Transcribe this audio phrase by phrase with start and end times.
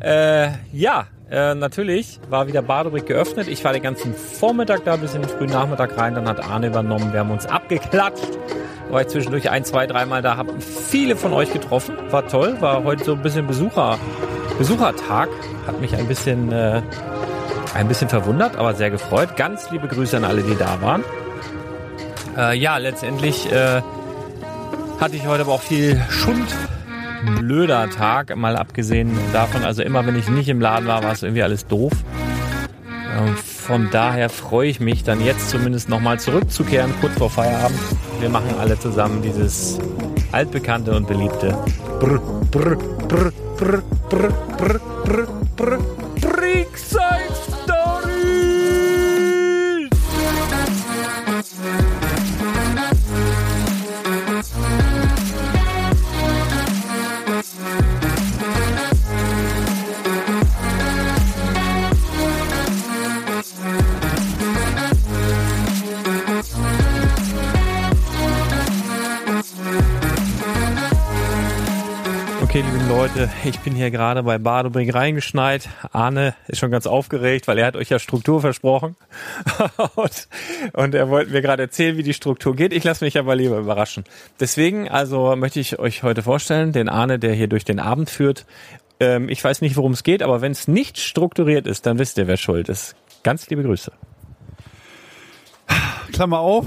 [0.00, 3.48] Äh, ja, äh, natürlich war wieder Badebrick geöffnet.
[3.48, 6.14] Ich war den ganzen Vormittag da bis in den frühen Nachmittag rein.
[6.14, 7.12] Dann hat Arne übernommen.
[7.12, 8.38] Wir haben uns abgeklatscht.
[8.90, 10.36] War ich zwischendurch ein, zwei, dreimal da.
[10.36, 11.96] Habe viele von euch getroffen.
[12.10, 12.56] War toll.
[12.60, 13.98] War heute so ein bisschen Besucher,
[14.58, 15.28] Besuchertag.
[15.66, 16.82] Hat mich ein bisschen, äh,
[17.74, 19.36] ein bisschen verwundert, aber sehr gefreut.
[19.36, 21.04] Ganz liebe Grüße an alle, die da waren.
[22.36, 23.82] Äh, ja, letztendlich äh,
[24.98, 26.48] hatte ich heute aber auch viel Schund
[27.24, 31.22] blöder Tag, mal abgesehen davon, also immer wenn ich nicht im Laden war, war es
[31.22, 31.92] irgendwie alles doof.
[33.16, 37.78] Ähm, von daher freue ich mich dann jetzt zumindest nochmal zurückzukehren, kurz vor Feierabend.
[38.20, 39.78] Wir machen alle zusammen dieses
[40.32, 41.56] altbekannte und beliebte
[42.00, 42.20] Brr,
[42.50, 42.76] brr,
[43.08, 45.99] brr, brr, brr, brr, brr, brr,
[73.00, 75.70] Leute, ich bin hier gerade bei Badebrink reingeschneit.
[75.90, 78.94] Arne ist schon ganz aufgeregt, weil er hat euch ja Struktur versprochen.
[79.94, 80.28] und,
[80.74, 82.74] und er wollte mir gerade erzählen, wie die Struktur geht.
[82.74, 84.04] Ich lasse mich aber lieber überraschen.
[84.38, 88.44] Deswegen also möchte ich euch heute vorstellen, den Arne, der hier durch den Abend führt.
[89.00, 92.18] Ähm, ich weiß nicht, worum es geht, aber wenn es nicht strukturiert ist, dann wisst
[92.18, 92.96] ihr, wer schuld ist.
[93.22, 93.92] Ganz liebe Grüße.
[96.12, 96.66] Klammer auf.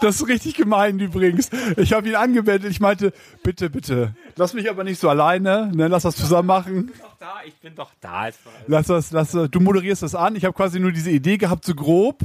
[0.00, 1.50] Das ist richtig gemein übrigens.
[1.76, 2.70] Ich habe ihn angewendet.
[2.70, 5.70] Ich meinte, bitte, bitte, lass mich aber nicht so alleine.
[5.74, 6.92] Ne, lass das zusammen machen.
[7.00, 8.28] doch da, ich bin doch da.
[8.66, 10.36] Lass das, lass, du moderierst das an.
[10.36, 12.20] Ich habe quasi nur diese Idee gehabt, so grob,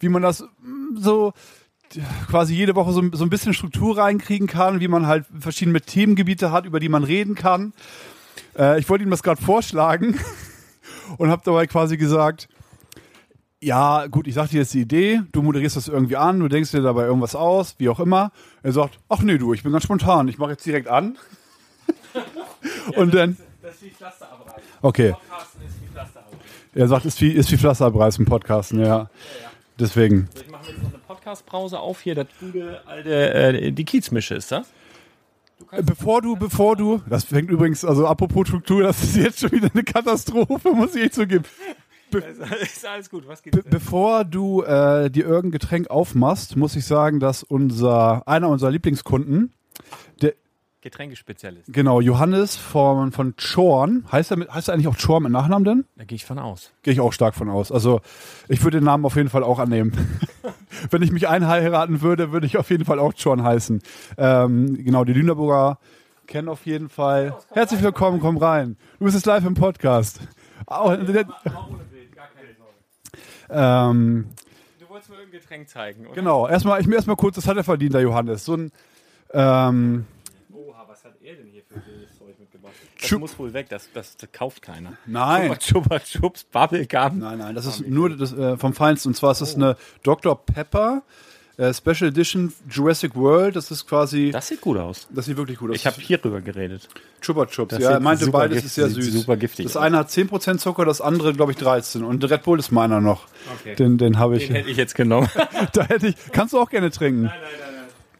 [0.00, 1.32] wie man das mm, so
[2.28, 6.52] quasi jede Woche so, so ein bisschen Struktur reinkriegen kann, wie man halt verschiedene Themengebiete
[6.52, 7.72] hat, über die man reden kann.
[8.56, 10.18] Äh, ich wollte ihm das gerade vorschlagen
[11.18, 12.48] und habe dabei quasi gesagt,
[13.62, 16.70] ja, gut, ich sag dir jetzt die Idee, du moderierst das irgendwie an, du denkst
[16.70, 18.32] dir dabei irgendwas aus, wie auch immer.
[18.62, 21.18] Er sagt, ach nee, du, ich bin ganz spontan, ich mache jetzt direkt an.
[22.96, 23.36] und dann.
[23.62, 24.62] Das ist wie Pflasterabreißen.
[24.80, 25.12] Okay.
[25.12, 26.40] Podcasten ist wie Pflasterabreißen.
[26.74, 29.10] Er sagt, ist wie, ist wie Pflasterabreißen im Podcasten, ja.
[29.78, 30.28] Deswegen.
[30.34, 34.52] Ich mache jetzt noch eine Podcast-Brause auf hier, das gute alte, äh, die Kiezmische ist
[34.52, 34.68] das?
[35.82, 39.68] Bevor du, bevor du, das fängt übrigens, also apropos Struktur, das ist jetzt schon wieder
[39.72, 41.14] eine Katastrophe, muss ich echt
[42.10, 42.52] zugeben.
[42.62, 46.84] ist alles gut, was geht Be bevor du äh, dir irgendein Getränk aufmachst, muss ich
[46.84, 49.52] sagen, dass unser, einer unserer Lieblingskunden,
[50.22, 50.34] der,
[50.82, 51.72] Getränkespezialist.
[51.72, 55.64] genau, Johannes von, von Chorn, heißt er, mit, heißt er eigentlich auch Chorn mit Nachnamen
[55.64, 55.84] denn?
[55.96, 56.72] Da gehe ich von aus.
[56.82, 57.70] Gehe ich auch stark von aus.
[57.70, 58.00] Also
[58.48, 59.92] ich würde den Namen auf jeden Fall auch annehmen.
[60.90, 63.82] Wenn ich mich einheiraten würde, würde ich auf jeden Fall auch Chorn heißen.
[64.16, 65.78] Ähm, genau, die Lüneburger
[66.30, 67.36] kennen auf jeden Fall.
[67.50, 68.76] Herzlich willkommen, komm rein.
[68.98, 70.20] Du bist jetzt live im Podcast.
[70.66, 72.76] Au, ohne Bild, gar keine Sorge.
[73.52, 74.26] Ähm,
[74.78, 76.14] Du wolltest mir irgendein Getränk zeigen, oder?
[76.14, 78.44] genau, erstmal, ich mir erstmal kurz, das hat er verdient, der Johannes.
[78.44, 78.72] So ein,
[79.32, 80.06] ähm,
[80.52, 82.72] Oha, was hat er denn hier für wildes Zeug mitgebracht?
[82.98, 84.94] Das Schub- muss wohl weg, das, das, das kauft keiner.
[85.06, 85.56] Nein.
[85.58, 87.18] Chupa Chups, Bubblegum.
[87.18, 89.10] Nein, nein, das ist nur das, äh, vom Feinsten.
[89.10, 90.44] Und zwar ist das eine Dr.
[90.44, 91.02] Pepper
[91.60, 93.54] äh, Special Edition Jurassic World.
[93.56, 95.06] Das ist quasi, das, Das sieht gut aus.
[95.14, 95.76] sieht wirklich gut aus.
[95.76, 96.88] Ich habe hier drüber geredet.
[97.20, 97.74] Chupa Chups.
[97.74, 99.12] Das Ja, er meinte beides gift- ist sehr süß.
[99.12, 102.02] super giftig Das eine hat 10% Zucker, das andere, glaube ich, 13.
[102.04, 103.26] Und Red Bull ist meiner noch.
[103.60, 103.74] Okay.
[103.76, 104.46] Den, den habe ich.
[104.46, 105.28] Den hätte ich jetzt genommen.
[105.74, 106.14] da hätte ich.
[106.32, 107.22] Kannst du auch gerne trinken.
[107.24, 107.74] nein, nein,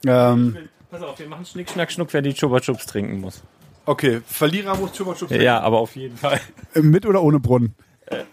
[0.04, 0.56] nein.
[0.56, 0.56] Ähm,
[0.90, 3.42] Pass auf, wir machen Schnick, Schnack, Schnuck, wer die Chupa Chups trinken muss.
[3.86, 6.40] okay, Verlierer muss Chupa Chups Ja, aber auf jeden Fall.
[6.72, 6.90] trinken.
[6.90, 7.74] Mit oder ohne Brunnen?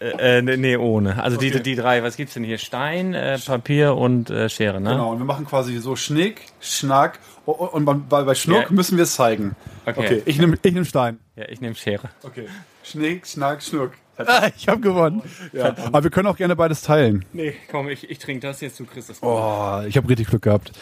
[0.00, 1.22] Äh, nee, nee, ohne.
[1.22, 1.50] Also Okay.
[1.50, 2.58] die, die drei, was gibt's denn hier?
[2.58, 4.90] Stein, äh, Papier und äh, Schere, ne?
[4.90, 7.18] Genau, und wir machen quasi so Schnick, Schnack.
[7.46, 8.70] Und beim- bei, bei Schnuck Ja.
[8.70, 9.56] müssen wir es zeigen.
[9.86, 10.00] Okay.
[10.00, 11.18] Okay, ich nehme ich nehm Stein.
[11.34, 12.10] Ja, ich nehme Schere.
[12.22, 12.46] Okay.
[12.84, 13.92] Schnick, Schnack, Schnuck.
[14.18, 15.22] Ah, ich habe gewonnen.
[15.52, 15.74] Ja.
[15.86, 17.24] Aber wir können auch gerne beides teilen.
[17.32, 19.22] Nee, komm, ich, ich trinke das jetzt, du kriegst das.
[19.22, 20.72] Oh, ich habe richtig Glück gehabt.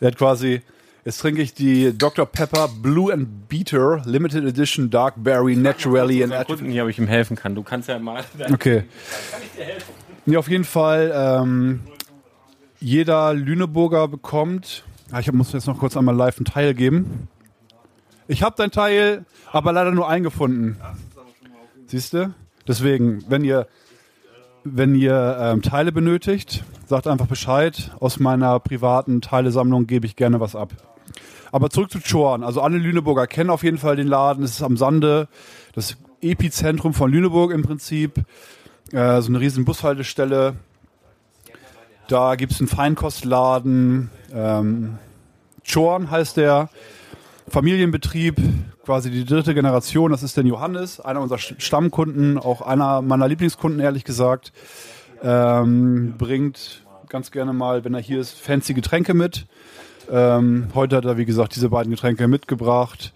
[0.00, 0.62] Er hat quasi.
[1.08, 2.26] Jetzt trinke ich die Dr.
[2.26, 7.06] Pepper Blue and Beater Limited Edition Dark Berry Naturally and Kunden hier, ob ich ihm
[7.06, 7.54] helfen kann.
[7.54, 8.22] Du kannst ja mal.
[8.52, 8.84] Okay.
[10.26, 11.10] Ja, auf jeden Fall.
[11.14, 11.80] Ähm,
[12.78, 14.84] jeder Lüneburger bekommt.
[15.10, 17.28] Ah, ich muss jetzt noch kurz einmal live einen Teil geben.
[18.26, 20.76] Ich habe dein Teil, aber leider nur eingefunden.
[21.86, 22.34] Siehst du?
[22.66, 23.66] Deswegen, wenn ihr,
[24.62, 27.92] wenn ihr ähm, Teile benötigt, sagt einfach Bescheid.
[27.98, 30.74] Aus meiner privaten Teilesammlung gebe ich gerne was ab.
[31.52, 32.42] Aber zurück zu Chorn.
[32.42, 34.44] Also alle Lüneburger kennen auf jeden Fall den Laden.
[34.44, 35.28] Es ist am Sande,
[35.74, 38.18] das Epizentrum von Lüneburg im Prinzip.
[38.92, 40.54] Äh, so eine riesen Bushaltestelle.
[42.08, 44.10] Da gibt es einen Feinkostladen.
[44.32, 44.98] Ähm,
[45.64, 46.70] Chorn heißt der.
[47.50, 48.36] Familienbetrieb,
[48.84, 50.10] quasi die dritte Generation.
[50.10, 54.52] Das ist der Johannes, einer unserer Stammkunden, auch einer meiner Lieblingskunden, ehrlich gesagt.
[55.22, 59.46] Ähm, bringt ganz gerne mal, wenn er hier ist, fancy Getränke mit.
[60.10, 63.12] Ähm, heute hat er, wie gesagt, diese beiden Getränke mitgebracht.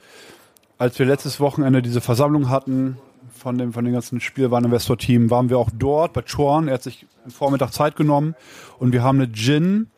[0.78, 2.98] Als wir letztes Wochenende diese Versammlung hatten
[3.32, 6.68] von dem, von dem ganzen Spielwareninvestor-Team, waren wir auch dort bei Chorn.
[6.68, 8.34] Er hat sich am Vormittag Zeit genommen
[8.78, 9.88] und wir haben eine Gin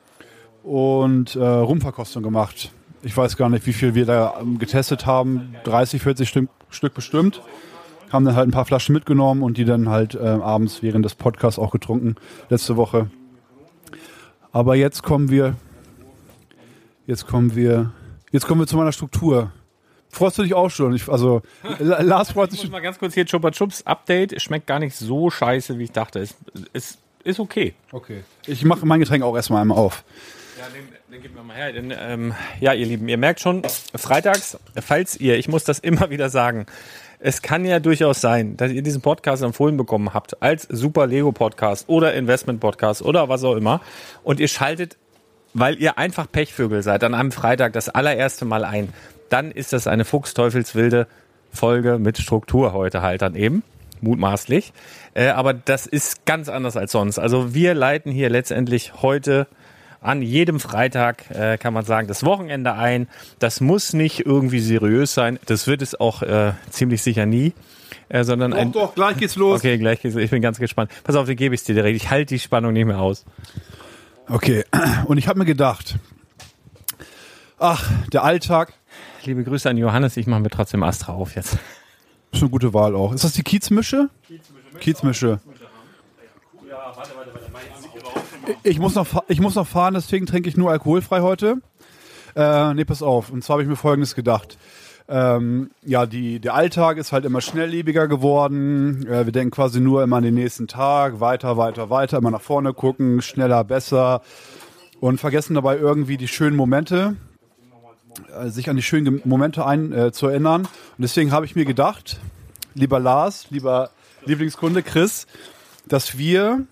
[0.62, 2.70] und äh, Rumverkostung gemacht.
[3.02, 5.54] Ich weiß gar nicht, wie viel wir da ähm, getestet haben.
[5.64, 7.42] 30, 40 Stück, Stück bestimmt.
[8.10, 11.14] Haben dann halt ein paar Flaschen mitgenommen und die dann halt äh, abends während des
[11.14, 12.16] Podcasts auch getrunken.
[12.48, 13.10] Letzte Woche.
[14.52, 15.56] Aber jetzt kommen wir,
[17.06, 17.92] jetzt kommen wir,
[18.30, 19.52] jetzt kommen wir zu meiner Struktur.
[20.10, 20.94] Freust du dich auch schon?
[20.94, 21.42] Ich, also,
[21.78, 24.40] Lars freut sich Ich muss mal ganz kurz hier Chupa Chups Update.
[24.40, 26.20] Schmeckt gar nicht so scheiße, wie ich dachte.
[26.20, 26.36] Ist,
[26.72, 27.74] ist, ist okay.
[27.90, 28.22] Okay.
[28.46, 30.04] Ich mache mein Getränk auch erstmal einmal auf.
[30.56, 31.72] Ja, den, den gib mir mal her.
[31.72, 33.62] Den, ähm, ja, ihr Lieben, ihr merkt schon,
[33.94, 36.66] freitags, falls ihr, ich muss das immer wieder sagen,
[37.18, 41.32] es kann ja durchaus sein, dass ihr diesen Podcast empfohlen bekommen habt als Super Lego
[41.32, 43.80] Podcast oder Investment Podcast oder was auch immer
[44.22, 44.96] und ihr schaltet,
[45.54, 48.92] weil ihr einfach Pechvögel seid, an einem Freitag das allererste Mal ein.
[49.30, 51.06] Dann ist das eine fuchsteufelswilde
[51.52, 53.62] Folge mit Struktur heute halt dann eben
[54.00, 54.72] mutmaßlich.
[55.14, 57.18] Äh, aber das ist ganz anders als sonst.
[57.18, 59.46] Also wir leiten hier letztendlich heute
[60.00, 63.08] an jedem Freitag, äh, kann man sagen, das Wochenende ein.
[63.38, 65.38] Das muss nicht irgendwie seriös sein.
[65.46, 67.54] Das wird es auch äh, ziemlich sicher nie.
[68.10, 69.60] Äh, sondern Doch, ein, doch, gleich geht's los.
[69.60, 70.14] Okay, gleich geht's.
[70.16, 70.90] Ich bin ganz gespannt.
[71.04, 71.96] Pass auf, wie gebe ich dir direkt.
[71.96, 73.24] Ich halte die Spannung nicht mehr aus.
[74.28, 74.64] Okay,
[75.06, 75.96] und ich habe mir gedacht,
[77.58, 78.74] ach, der Alltag
[79.26, 80.18] Liebe Grüße an Johannes.
[80.18, 81.56] Ich mache mir trotzdem Astra auf jetzt.
[82.30, 83.12] ist eine gute Wahl auch.
[83.14, 84.10] Ist das die Kiezmische?
[84.80, 85.40] Kiezmische.
[88.62, 91.62] Ich muss noch, ich muss noch fahren, deswegen trinke ich nur alkoholfrei heute.
[92.36, 93.30] Äh, nee, pass auf.
[93.30, 94.58] Und zwar habe ich mir Folgendes gedacht.
[95.06, 99.06] Ähm, ja, die, der Alltag ist halt immer schnelllebiger geworden.
[99.06, 101.20] Äh, wir denken quasi nur immer an den nächsten Tag.
[101.20, 102.18] Weiter, weiter, weiter.
[102.18, 103.20] Immer nach vorne gucken.
[103.20, 104.22] Schneller, besser.
[105.00, 107.16] Und vergessen dabei irgendwie die schönen Momente.
[108.34, 110.62] Äh, sich an die schönen Momente ein, äh, zu erinnern.
[110.62, 110.68] Und
[110.98, 112.18] deswegen habe ich mir gedacht,
[112.74, 113.90] lieber Lars, lieber
[114.24, 115.26] Lieblingskunde Chris,
[115.86, 116.64] dass wir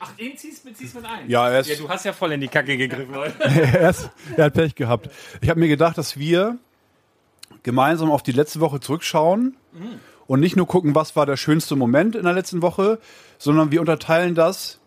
[0.00, 1.28] Ach, den ziehst, ziehst mit ein?
[1.28, 3.34] Ja, er ist- ja, du hast ja voll in die Kacke gegriffen heute.
[3.44, 5.10] er, ist, er hat Pech gehabt.
[5.42, 6.56] Ich habe mir gedacht, dass wir
[7.62, 9.56] gemeinsam auf die letzte Woche zurückschauen
[10.26, 12.98] und nicht nur gucken, was war der schönste Moment in der letzten Woche,
[13.38, 14.80] sondern wir unterteilen das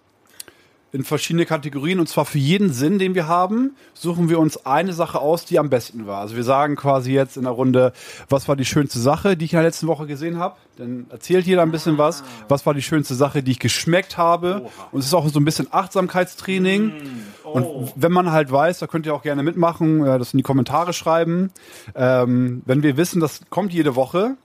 [0.95, 4.93] in verschiedene Kategorien und zwar für jeden Sinn, den wir haben, suchen wir uns eine
[4.93, 6.21] Sache aus, die am besten war.
[6.21, 7.91] Also wir sagen quasi jetzt in der Runde,
[8.29, 10.55] was war die schönste Sache, die ich in der letzten Woche gesehen habe.
[10.77, 12.23] Dann erzählt jeder ein bisschen was.
[12.47, 14.69] Was war die schönste Sache, die ich geschmeckt habe.
[14.91, 16.93] Und es ist auch so ein bisschen Achtsamkeitstraining.
[17.43, 20.43] Und wenn man halt weiß, da könnt ihr auch gerne mitmachen, äh, das in die
[20.43, 21.51] Kommentare schreiben.
[21.93, 24.35] Ähm, wenn wir wissen, das kommt jede Woche,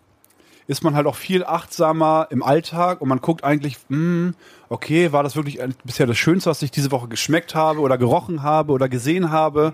[0.70, 4.34] ist man halt auch viel achtsamer im Alltag und man guckt eigentlich, hm,
[4.68, 8.44] okay, war das wirklich bisher das Schönste, was ich diese Woche geschmeckt habe oder gerochen
[8.44, 9.72] habe oder gesehen habe?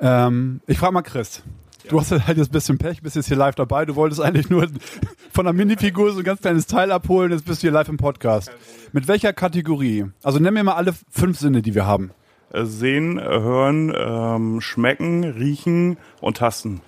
[0.00, 1.42] Ähm, ich frage mal Chris.
[1.88, 3.84] Du hast halt jetzt ein bisschen Pech, bist jetzt hier live dabei.
[3.84, 4.66] Du wolltest eigentlich nur
[5.32, 7.98] von der Minifigur so ein ganz kleines Teil abholen, jetzt bist du hier live im
[7.98, 8.50] Podcast.
[8.92, 10.06] Mit welcher Kategorie?
[10.22, 12.12] Also nenn mir mal alle fünf Sinne, die wir haben.
[12.50, 16.80] Äh, Sehen, hören, ähm, schmecken, riechen und tasten.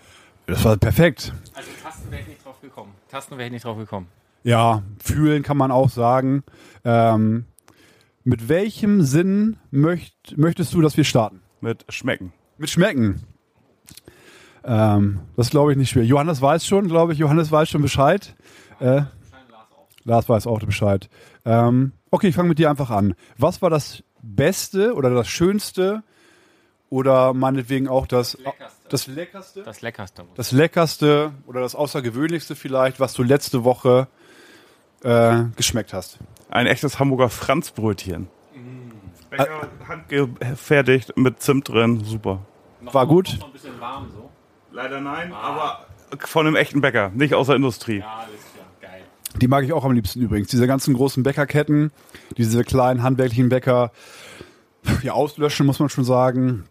[0.46, 1.32] Das war perfekt.
[1.54, 2.92] Also Tasten wäre ich nicht drauf gekommen.
[3.08, 4.08] Tasten wäre ich nicht drauf gekommen.
[4.42, 6.42] Ja, fühlen kann man auch sagen.
[6.84, 7.46] Ähm,
[8.24, 11.40] mit welchem Sinn möcht, möchtest du, dass wir starten?
[11.60, 12.32] Mit schmecken.
[12.58, 13.22] Mit Schmecken.
[14.64, 16.04] Ähm, das glaube ich nicht schwer.
[16.04, 17.18] Johannes weiß schon, glaube ich.
[17.18, 18.34] Johannes weiß schon Bescheid.
[18.80, 19.02] Äh,
[20.04, 21.08] Lars weiß auch Bescheid.
[21.44, 23.14] Ähm, okay, ich fange mit dir einfach an.
[23.38, 26.02] Was war das Beste oder das Schönste
[26.94, 28.88] oder meinetwegen auch das Leckerste.
[28.88, 29.62] das Leckerste?
[29.64, 30.24] Das Leckerste.
[30.36, 34.06] das Leckerste oder das Außergewöhnlichste vielleicht, was du letzte Woche
[35.02, 36.18] äh, geschmeckt hast?
[36.50, 38.28] Ein echtes Hamburger Franzbrötchen.
[39.28, 42.04] Bäcker, handgefertigt mit Zimt drin.
[42.04, 42.42] Super.
[42.80, 43.38] War gut?
[43.40, 44.30] Noch ein bisschen warm so.
[44.70, 45.86] Leider nein, aber
[46.20, 47.98] von einem echten Bäcker, nicht aus der Industrie.
[47.98, 48.66] Ja, alles klar.
[48.80, 49.02] Geil.
[49.40, 50.46] Die mag ich auch am liebsten übrigens.
[50.46, 51.90] Diese ganzen großen Bäckerketten,
[52.36, 53.90] diese kleinen handwerklichen Bäcker,
[55.02, 56.68] ja, auslöschen muss man schon sagen.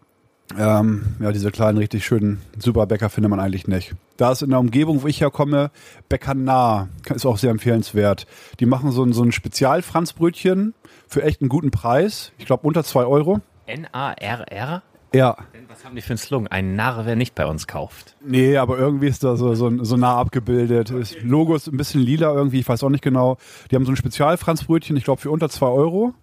[0.58, 3.94] Ähm, ja, diese kleinen, richtig schönen Superbäcker findet man eigentlich nicht.
[4.16, 5.70] Da ist in der Umgebung, wo ich herkomme,
[6.08, 8.26] Bäckernah, ist auch sehr empfehlenswert.
[8.60, 10.74] Die machen so ein, so ein Spezial-Franzbrötchen
[11.08, 12.32] für echt einen guten Preis.
[12.38, 13.40] Ich glaube unter zwei Euro.
[13.66, 14.82] N-A-R-R?
[15.14, 15.36] Ja,
[15.68, 16.48] Was haben die für einen Slogan?
[16.48, 18.16] Ein Narr, wer nicht bei uns kauft.
[18.20, 20.90] Nee, aber irgendwie ist da so, so, so nah abgebildet.
[20.90, 23.38] Das Logo ist ein bisschen lila irgendwie, ich weiß auch nicht genau.
[23.70, 26.14] Die haben so ein Spezialfranzbrötchen, ich glaube für unter zwei Euro.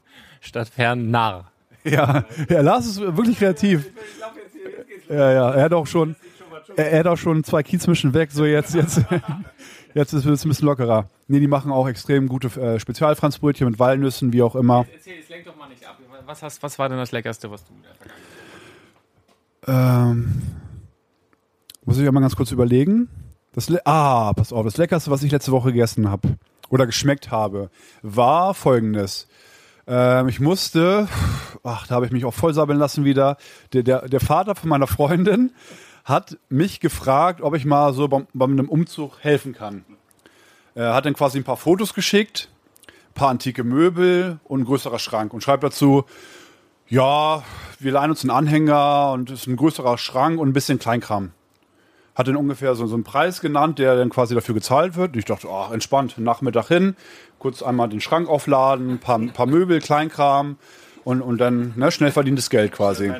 [0.42, 1.51] Statt Fern Narr.
[1.84, 3.90] Ja, ja, Lars ist wirklich kreativ.
[5.10, 6.16] Ja, ja, er hat auch schon.
[6.76, 9.02] er, hat auch schon zwei Kiezmischen weg, so jetzt, jetzt,
[9.94, 11.10] jetzt ist es ein bisschen lockerer.
[11.28, 14.86] Nee, die machen auch extrem gute äh, Spezialfranzbrötchen mit Walnüssen, wie auch immer.
[14.94, 15.98] Erzähl, jetzt lenk doch mal nicht ab.
[16.26, 17.74] Was, hast, was war denn das Leckerste, was du
[19.68, 20.42] ähm,
[21.86, 23.10] Muss ich mal ganz kurz überlegen.
[23.54, 26.38] Das Le ah, pass auf, das Leckerste, was ich letzte Woche gegessen habe
[26.70, 27.70] oder geschmeckt habe,
[28.02, 29.28] war folgendes.
[29.88, 31.08] Ähm, ich musste,
[31.64, 33.38] ach, da habe ich mich auch voll sabbeln lassen wieder.
[33.74, 35.52] Der, der, der Vater von meiner Freundin
[36.04, 39.86] hat mich gefragt, ob ich mal so bei, bei einem Umzug helfen kann.
[40.74, 42.50] Er hat dann quasi ein paar Fotos geschickt,
[42.88, 46.06] ein paar antike Möbel und ein größerer Schrank und schreibt dazu,
[46.88, 47.44] ja,
[47.80, 51.32] wir leihen uns einen Anhänger und es ist ein größerer Schrank und ein bisschen Kleinkram.
[52.16, 55.14] Hat dann ungefähr so, so einen Preis genannt, der dann quasi dafür gezahlt wird.
[55.14, 56.96] Und ich dachte, ach, entspannt, Nachmittag hin,
[57.40, 60.58] kurz einmal den Schrank aufladen, ein paar, paar Möbel, Kleinkram
[61.04, 63.12] und, und dann ne, schnell verdientes Geld quasi.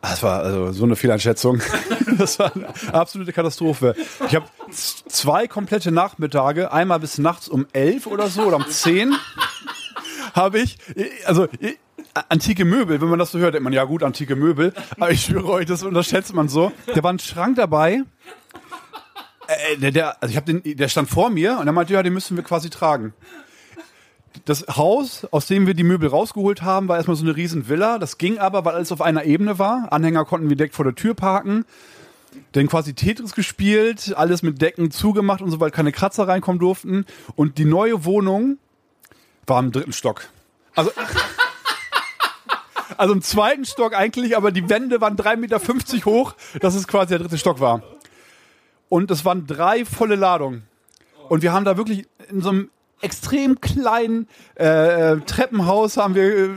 [0.00, 1.60] Das war also so eine Fehleinschätzung.
[2.18, 3.94] Das war eine absolute Katastrophe.
[4.26, 9.14] Ich habe zwei komplette Nachmittage, einmal bis nachts um elf oder so oder um zehn,
[10.38, 10.78] habe ich,
[11.26, 11.48] also
[12.28, 14.72] antike Möbel, wenn man das so hört, denkt man, ja gut, antike Möbel.
[14.96, 16.72] Aber ich schwöre euch, das unterschätzt man so.
[16.86, 18.04] Da war ein Schrank dabei.
[19.48, 22.12] Äh, der, der, also ich den, der stand vor mir und er meinte, ja, den
[22.12, 23.14] müssen wir quasi tragen.
[24.44, 27.98] Das Haus, aus dem wir die Möbel rausgeholt haben, war erstmal so eine riesen Villa.
[27.98, 29.88] Das ging aber, weil alles auf einer Ebene war.
[29.90, 31.64] Anhänger konnten wir direkt vor der Tür parken.
[32.52, 37.04] Dann quasi Tetris gespielt, alles mit Decken zugemacht und so, weil keine Kratzer reinkommen durften.
[37.34, 38.58] Und die neue Wohnung
[39.48, 40.28] war im dritten Stock.
[40.74, 40.90] Also
[42.98, 45.60] also im zweiten Stock eigentlich, aber die Wände waren 3,50 Meter
[46.04, 47.82] hoch, dass es quasi der dritte Stock war.
[48.88, 50.66] Und es waren drei volle Ladungen.
[51.28, 56.50] Und wir haben da wirklich in so einem extrem kleinen äh, Treppenhaus haben wir äh,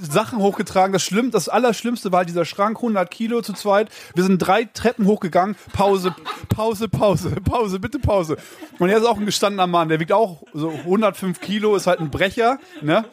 [0.00, 0.92] Sachen hochgetragen.
[0.92, 3.90] Das Schlimm, das Allerschlimmste war dieser Schrank, 100 Kilo zu zweit.
[4.14, 5.56] Wir sind drei Treppen hochgegangen.
[5.72, 6.14] Pause,
[6.48, 8.36] Pause, Pause, Pause, bitte Pause.
[8.78, 9.88] Und er ist auch ein gestandener Mann.
[9.88, 12.58] Der wiegt auch so 105 Kilo, ist halt ein Brecher.
[12.80, 13.04] Ne?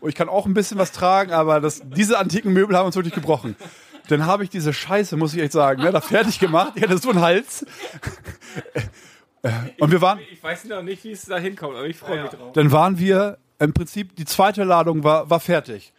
[0.00, 2.96] Und ich kann auch ein bisschen was tragen, aber das, diese antiken Möbel haben uns
[2.96, 3.56] wirklich gebrochen.
[4.08, 6.72] Dann habe ich diese Scheiße, muss ich echt sagen, ne, da fertig gemacht.
[6.76, 7.66] Ich hatte so einen Hals.
[9.78, 10.18] Und wir waren.
[10.30, 12.52] Ich weiß noch nicht, wie es da hinkommt, aber ich freue mich drauf.
[12.52, 15.92] Dann waren wir im Prinzip, die zweite Ladung war, war fertig.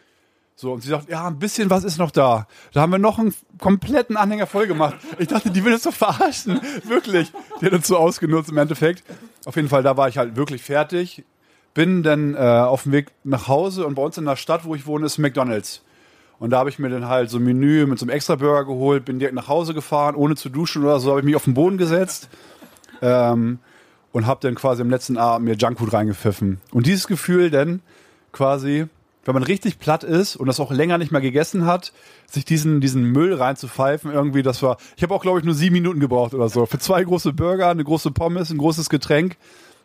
[0.54, 2.48] So, und sie sagt, ja, ein bisschen was ist noch da.
[2.72, 4.96] Da haben wir noch einen kompletten Anhänger voll gemacht.
[5.18, 6.60] Ich dachte, die will uns doch verarschen.
[6.84, 7.30] Wirklich.
[7.60, 9.04] Die hat uns so ausgenutzt im Endeffekt.
[9.44, 11.24] Auf jeden Fall, da war ich halt wirklich fertig
[11.78, 14.74] bin dann äh, auf dem Weg nach Hause und bei uns in der Stadt, wo
[14.74, 15.84] ich wohne, ist McDonalds.
[16.40, 18.64] Und da habe ich mir dann halt so ein Menü mit so einem extra Burger
[18.64, 21.44] geholt, bin direkt nach Hause gefahren, ohne zu duschen oder so, habe ich mich auf
[21.44, 22.28] den Boden gesetzt
[23.02, 23.58] ähm,
[24.12, 26.60] und habe dann quasi am letzten Abend mir Junkfood reingepfiffen.
[26.72, 27.80] Und dieses Gefühl dann
[28.32, 28.86] quasi,
[29.24, 31.92] wenn man richtig platt ist und das auch länger nicht mehr gegessen hat,
[32.26, 35.74] sich diesen, diesen Müll reinzupfeifen, irgendwie, das war, ich habe auch, glaube ich, nur sieben
[35.74, 36.66] Minuten gebraucht oder so.
[36.66, 39.36] Für zwei große Burger, eine große Pommes, ein großes Getränk.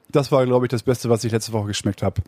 [0.10, 2.22] Das war, glaube ich, das Beste, was ich letzte Woche geschmeckt habe.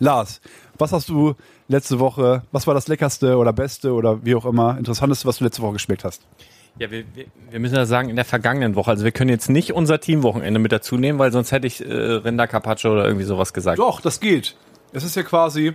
[0.00, 0.40] Lars,
[0.78, 1.34] was hast du
[1.66, 5.44] letzte Woche, was war das leckerste oder beste oder wie auch immer interessanteste, was du
[5.44, 6.22] letzte Woche geschmeckt hast?
[6.78, 8.90] Ja, wir, wir, wir müssen ja sagen, in der vergangenen Woche.
[8.90, 11.92] Also wir können jetzt nicht unser Teamwochenende mit dazu nehmen, weil sonst hätte ich äh,
[11.92, 13.78] Rinder Carpaccio oder irgendwie sowas gesagt.
[13.78, 14.56] Doch, das geht.
[14.92, 15.74] Es ist ja quasi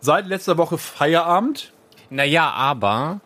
[0.00, 1.72] seit letzter Woche Feierabend.
[2.10, 3.20] Naja, aber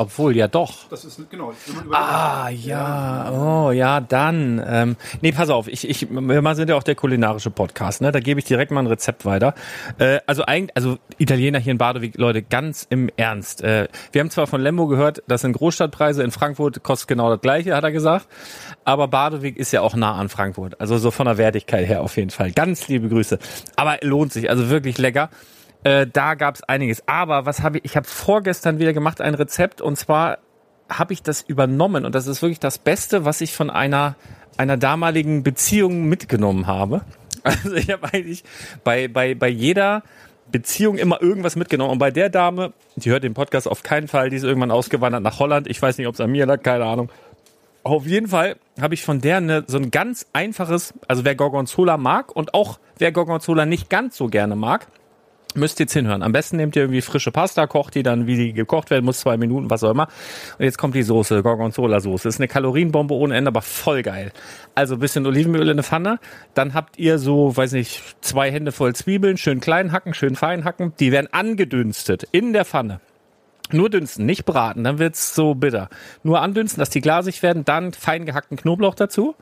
[0.00, 0.88] obwohl, ja doch.
[0.88, 1.52] Das ist genau.
[1.92, 3.30] Ah, ja.
[3.32, 4.64] Oh, ja, dann.
[4.66, 5.68] Ähm, nee, pass auf.
[5.68, 8.00] Ich, ich, wir sind ja auch der kulinarische Podcast.
[8.00, 9.54] Ne, da gebe ich direkt mal ein Rezept weiter.
[9.98, 13.62] Äh, also eigentlich, also Italiener hier in Badewig, Leute, ganz im Ernst.
[13.62, 16.22] Äh, wir haben zwar von Lembo gehört, das sind Großstadtpreise.
[16.22, 18.26] In Frankfurt kostet genau das Gleiche, hat er gesagt.
[18.84, 20.80] Aber Badewig ist ja auch nah an Frankfurt.
[20.80, 22.52] Also so von der Wertigkeit her auf jeden Fall.
[22.52, 23.38] Ganz liebe Grüße.
[23.76, 24.48] Aber lohnt sich.
[24.48, 25.28] Also wirklich lecker.
[25.82, 27.06] Äh, da gab es einiges.
[27.06, 27.84] Aber was habe ich?
[27.84, 30.38] Ich habe vorgestern wieder gemacht ein Rezept und zwar
[30.88, 34.16] habe ich das übernommen und das ist wirklich das Beste, was ich von einer
[34.56, 37.02] einer damaligen Beziehung mitgenommen habe.
[37.42, 38.44] Also ich habe eigentlich
[38.84, 40.02] bei bei bei jeder
[40.50, 41.92] Beziehung immer irgendwas mitgenommen.
[41.92, 45.22] Und bei der Dame, die hört den Podcast auf keinen Fall, die ist irgendwann ausgewandert
[45.22, 45.66] nach Holland.
[45.68, 47.10] Ich weiß nicht, ob es an mir lag, keine Ahnung.
[47.82, 51.96] Auf jeden Fall habe ich von der eine, so ein ganz einfaches, also wer Gorgonzola
[51.96, 54.86] mag und auch wer Gorgonzola nicht ganz so gerne mag,
[55.54, 56.22] Müsst ihr jetzt hinhören.
[56.22, 59.20] Am besten nehmt ihr irgendwie frische Pasta, kocht die dann, wie die gekocht werden muss,
[59.20, 60.06] zwei Minuten, was auch immer.
[60.58, 62.28] Und jetzt kommt die Soße, Gorgonzola-Soße.
[62.28, 64.32] Ist eine Kalorienbombe ohne Ende, aber voll geil.
[64.74, 66.20] Also bisschen Olivenöl in eine Pfanne.
[66.54, 70.64] Dann habt ihr so, weiß nicht, zwei Hände voll Zwiebeln, schön klein hacken, schön fein
[70.64, 70.92] hacken.
[71.00, 73.00] Die werden angedünstet in der Pfanne.
[73.72, 75.88] Nur dünsten, nicht braten, dann wird's so bitter.
[76.24, 79.36] Nur andünsten, dass die glasig werden, dann fein gehackten Knoblauch dazu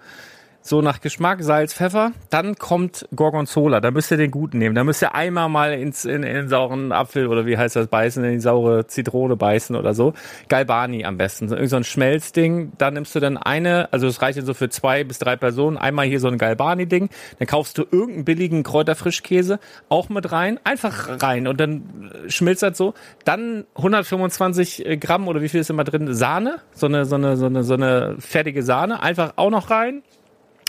[0.69, 2.13] so nach Geschmack, Salz, Pfeffer.
[2.31, 3.81] Dann kommt Gorgonzola.
[3.81, 4.75] Da müsst ihr den guten nehmen.
[4.75, 7.87] Da müsst ihr einmal mal ins, in, in den sauren Apfel oder wie heißt das,
[7.87, 10.13] beißen, in die saure Zitrone beißen oder so.
[10.49, 11.49] Galbani am besten.
[11.49, 12.73] Irgend so ein Schmelzding.
[12.77, 15.79] Da nimmst du dann eine, also das reicht so für zwei bis drei Personen.
[15.79, 17.09] Einmal hier so ein Galbani-Ding.
[17.39, 20.61] Dann kaufst du irgendeinen billigen Kräuterfrischkäse auch mit rein.
[20.65, 22.95] Einfach rein und dann schmilzt das so.
[23.25, 26.13] Dann 125 Gramm oder wie viel ist immer drin?
[26.13, 26.61] Sahne.
[26.73, 29.03] So eine, so eine, so eine, so eine fertige Sahne.
[29.03, 30.03] Einfach auch noch rein.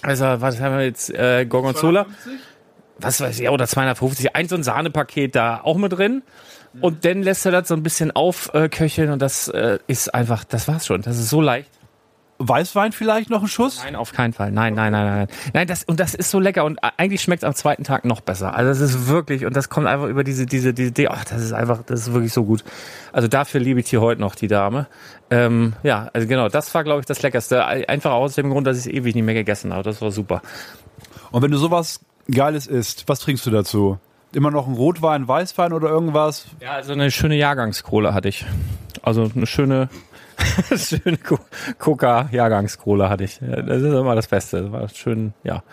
[0.01, 1.10] Also, was haben wir jetzt?
[1.10, 2.06] Äh, Gorgonzola.
[2.06, 2.34] 250?
[3.01, 4.36] Was weiß ich, oder 250.
[4.36, 6.22] Ein so ein Sahnepaket da auch mit drin.
[6.82, 10.68] Und dann lässt er das so ein bisschen aufköcheln und das äh, ist einfach, das
[10.68, 11.01] war's schon.
[11.01, 11.70] Das ist so leicht.
[12.39, 13.81] Weißwein vielleicht noch ein Schuss?
[13.84, 14.51] Nein, auf keinen Fall.
[14.51, 15.27] Nein, nein, nein, nein.
[15.53, 18.22] Nein, das, und das ist so lecker und eigentlich schmeckt es am zweiten Tag noch
[18.22, 18.55] besser.
[18.55, 21.51] Also das ist wirklich, und das kommt einfach über diese, diese, diese, ach, das ist
[21.51, 22.63] einfach, das ist wirklich so gut.
[23.12, 24.88] Also dafür liebe ich die heute noch, die Dame.
[25.29, 27.65] Ähm, ja, also genau, das war, glaube ich, das Leckerste.
[27.65, 29.84] Einfach aus dem Grund, dass ich es ewig nicht mehr gegessen habe.
[29.84, 30.41] Das war super.
[31.31, 32.00] Und wenn du sowas
[32.31, 34.00] Geiles isst, was trinkst du dazu?
[34.31, 36.46] Immer noch ein Rotwein, Weißwein oder irgendwas?
[36.62, 38.46] Ja, also eine schöne Jahrgangskohle hatte ich.
[39.01, 39.89] Also eine schöne
[40.75, 41.17] Schöne
[41.77, 43.39] Coca-Jahrgangskohle hatte ich.
[43.39, 44.63] Das ist immer das Beste.
[44.63, 45.63] Das war schön, ja.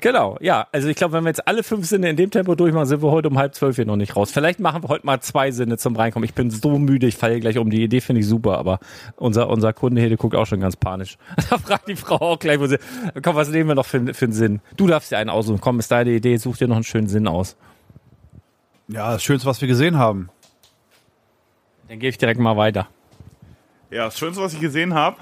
[0.00, 0.66] Genau, ja.
[0.72, 3.10] Also ich glaube, wenn wir jetzt alle fünf Sinne in dem Tempo durchmachen, sind wir
[3.10, 4.30] heute um halb zwölf hier noch nicht raus.
[4.30, 6.24] Vielleicht machen wir heute mal zwei Sinne zum Reinkommen.
[6.24, 7.70] Ich bin so müde, ich falle gleich um.
[7.70, 8.78] Die Idee finde ich super, aber
[9.16, 11.16] unser, unser Kunde hier, der guckt auch schon ganz panisch.
[11.50, 12.78] Da fragt die Frau auch gleich, wo sie,
[13.22, 14.60] komm, was nehmen wir noch für, für einen Sinn?
[14.76, 15.60] Du darfst dir einen aussuchen.
[15.60, 17.56] Komm, ist deine Idee, such dir noch einen schönen Sinn aus.
[18.88, 20.30] Ja, das Schönste, was wir gesehen haben.
[21.88, 22.88] Dann gehe ich direkt mal weiter.
[23.92, 25.18] Ja, das Schönste, was ich gesehen habe,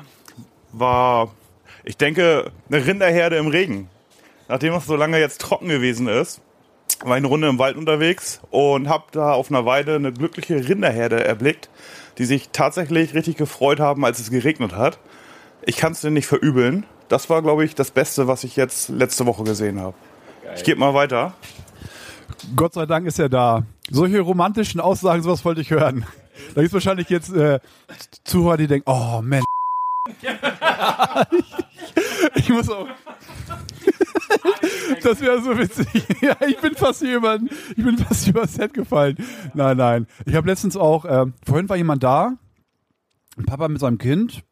[0.71, 1.33] war,
[1.83, 3.91] ich denke, eine Rinderherde im Regen.
[4.47, 6.41] Nachdem es so lange jetzt trocken gewesen ist,
[7.01, 10.69] war ich eine Runde im Wald unterwegs und habe da auf einer Weide eine glückliche
[10.69, 11.69] Rinderherde erblickt,
[12.19, 15.01] die sich tatsächlich richtig gefreut haben, als es geregnet hat.
[15.63, 16.87] Ich kann es dir nicht verübeln.
[17.09, 19.97] Das war, glaube ich, das Beste, was ich jetzt letzte Woche gesehen habe.
[20.55, 21.35] Ich gebe mal weiter.
[22.55, 23.65] Gott sei Dank ist er da.
[23.91, 26.07] Solche romantischen Aussagen, sowas wollte ich hören.
[26.55, 27.61] Da gibt es wahrscheinlich jetzt äh,
[28.25, 29.45] Zuhörer, die denken, oh Mensch.
[32.35, 32.89] ich, muss auch.
[35.03, 35.89] das wäre so witzig.
[36.21, 37.39] ja, ich bin fast hier über,
[37.77, 39.17] ich bin fast über das Set gefallen.
[39.55, 40.07] Nein, nein.
[40.27, 42.35] Ich habe letztens auch, äh, vorhin war jemand da,
[43.37, 44.43] ein Papa mit seinem Kind.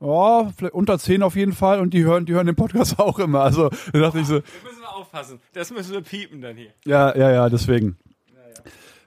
[0.00, 3.18] Ja, vielleicht unter zehn auf jeden Fall und die hören, die hören den Podcast auch
[3.18, 3.40] immer.
[3.40, 4.40] Also da dachte ich so.
[4.40, 5.40] Da müssen wir aufpassen.
[5.52, 6.70] Das müssen wir piepen dann hier.
[6.84, 7.96] Ja, ja, ja, deswegen.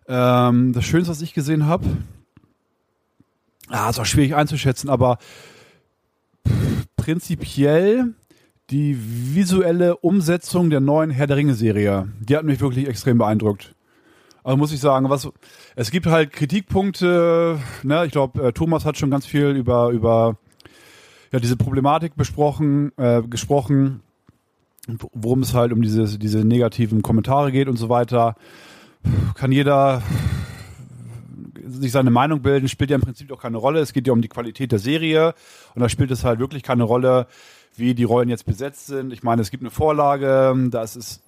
[0.08, 1.86] Ähm, das Schönste, was ich gesehen habe,
[3.70, 5.18] ah, ist auch schwierig einzuschätzen, aber
[6.96, 8.14] prinzipiell
[8.70, 8.98] die
[9.36, 13.74] visuelle Umsetzung der neuen Herr der Ringe-Serie, die hat mich wirklich extrem beeindruckt.
[14.44, 15.30] Also muss ich sagen, was
[15.76, 17.60] es gibt halt Kritikpunkte.
[17.84, 20.38] Ne, ich glaube, äh, Thomas hat schon ganz viel über über
[21.34, 24.02] ja diese Problematik besprochen, äh, gesprochen,
[25.12, 28.36] worum es halt um diese diese negativen Kommentare geht und so weiter
[29.36, 30.02] kann jeder
[31.68, 33.80] sich seine Meinung bilden, spielt ja im Prinzip doch keine Rolle.
[33.80, 35.34] Es geht ja um die Qualität der Serie
[35.76, 37.28] und da spielt es halt wirklich keine Rolle,
[37.76, 39.14] wie die Rollen jetzt besetzt sind.
[39.14, 41.22] Ich meine, es gibt eine Vorlage, da ist es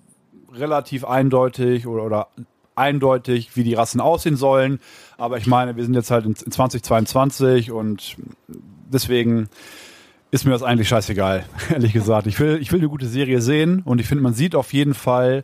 [0.54, 2.28] relativ eindeutig oder, oder
[2.76, 4.80] eindeutig, wie die Rassen aussehen sollen.
[5.18, 8.15] Aber ich meine, wir sind jetzt halt in 2022 und
[8.92, 9.50] deswegen
[10.32, 12.28] ist mir das eigentlich scheißegal, ehrlich gesagt.
[12.28, 14.94] Ich will, ich will eine gute Serie sehen und ich finde, man sieht auf jeden
[14.94, 15.44] Fall,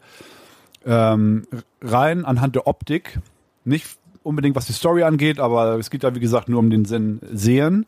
[0.86, 1.48] ähm,
[1.82, 3.20] rein anhand der Optik,
[3.64, 6.86] nicht unbedingt was die Story angeht, aber es geht da wie gesagt nur um den
[6.86, 7.86] Sinn sehen.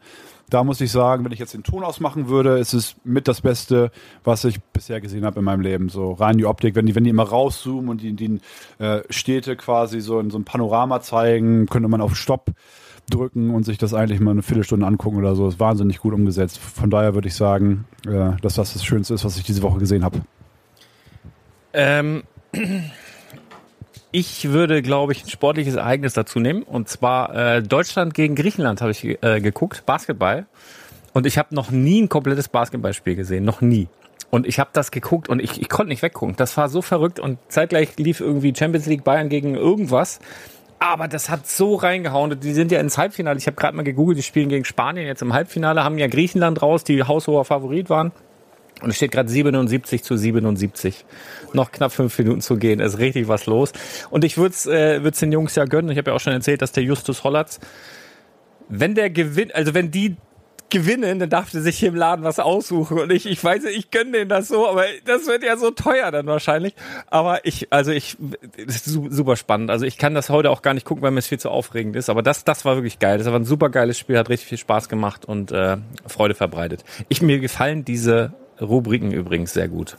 [0.50, 3.42] Da muss ich sagen, wenn ich jetzt den Ton ausmachen würde, ist es mit das
[3.42, 3.92] Beste,
[4.24, 5.90] was ich bisher gesehen habe in meinem Leben.
[5.90, 8.40] So rein die Optik, wenn die, wenn die immer rauszoomen und die, die
[8.80, 12.52] äh, Städte quasi so in so einem Panorama zeigen, könnte man auf Stopp
[13.10, 15.50] drücken und sich das eigentlich mal eine Viertelstunde angucken oder so.
[15.50, 16.60] Ist wahnsinnig gut umgesetzt.
[16.60, 19.80] Von daher würde ich sagen, äh, dass das das Schönste ist, was ich diese Woche
[19.80, 20.22] gesehen habe.
[21.74, 22.24] Ähm,
[24.12, 26.64] ich würde, glaube ich, ein sportliches Ereignis dazu nehmen.
[26.64, 30.46] Und zwar äh, Deutschland gegen Griechenland habe ich äh, geguckt, Basketball.
[31.14, 33.88] Und ich habe noch nie ein komplettes Basketballspiel gesehen, noch nie.
[34.30, 36.36] Und ich habe das geguckt und ich, ich konnte nicht weggucken.
[36.36, 40.20] Das war so verrückt und zeitgleich lief irgendwie Champions League Bayern gegen irgendwas.
[40.80, 42.40] Aber das hat so reingehauen.
[42.40, 43.38] Die sind ja ins Halbfinale.
[43.40, 46.62] Ich habe gerade mal gegoogelt, die spielen gegen Spanien jetzt im Halbfinale, haben ja Griechenland
[46.62, 48.12] raus, die haushoher Favorit waren.
[48.82, 51.06] Und es steht gerade 77 zu 77.
[51.54, 52.80] Noch knapp fünf Minuten zu gehen.
[52.80, 53.72] ist richtig was los.
[54.10, 55.92] Und ich würde es äh, würd's den Jungs ja gönnen.
[55.92, 57.60] Ich habe ja auch schon erzählt, dass der Justus Hollatz,
[58.70, 60.18] wenn der gewinnt, also wenn die
[60.70, 63.00] gewinnen, dann darf der sich hier im Laden was aussuchen.
[63.00, 66.12] Und ich, ich weiß, ich gönne denen das so, aber das wird ja so teuer
[66.12, 66.74] dann wahrscheinlich.
[67.10, 68.18] Aber ich, also ich,
[68.66, 69.72] das ist super spannend.
[69.72, 71.96] Also ich kann das heute auch gar nicht gucken, weil mir es viel zu aufregend
[71.96, 72.10] ist.
[72.10, 73.18] Aber das, das war wirklich geil.
[73.18, 76.84] Das war ein super geiles Spiel, hat richtig viel Spaß gemacht und äh, Freude verbreitet.
[77.10, 79.98] Ich mir gefallen diese Rubriken übrigens sehr gut.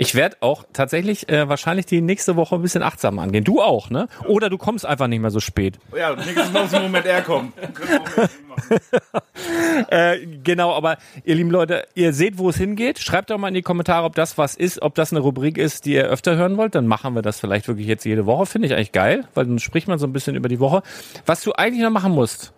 [0.00, 3.42] Ich werde auch tatsächlich äh, wahrscheinlich die nächste Woche ein bisschen achtsam angehen.
[3.42, 4.06] Du auch, ne?
[4.28, 5.80] Oder du kommst einfach nicht mehr so spät.
[5.96, 7.52] Ja, nächstes Mal aus dem Moment er kommt.
[9.90, 13.00] äh, genau, aber ihr lieben Leute, ihr seht, wo es hingeht.
[13.00, 15.84] Schreibt doch mal in die Kommentare, ob das was ist, ob das eine Rubrik ist,
[15.84, 16.76] die ihr öfter hören wollt.
[16.76, 18.46] Dann machen wir das vielleicht wirklich jetzt jede Woche.
[18.46, 20.84] Finde ich eigentlich geil, weil dann spricht man so ein bisschen über die Woche.
[21.26, 22.52] Was du eigentlich noch machen musst,